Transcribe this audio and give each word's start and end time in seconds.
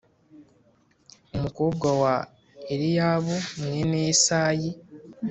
Umukobwa 1.35 1.87
wa 2.01 2.15
Eliyabu 2.73 3.35
mwene 3.61 3.95
Yesayi 4.05 4.71